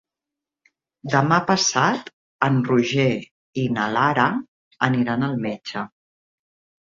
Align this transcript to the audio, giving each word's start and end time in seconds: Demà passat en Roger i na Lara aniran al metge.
Demà 1.15 1.35
passat 1.49 2.09
en 2.47 2.55
Roger 2.69 3.05
i 3.63 3.67
na 3.75 3.85
Lara 3.97 4.25
aniran 4.89 5.27
al 5.29 5.37
metge. 5.47 5.85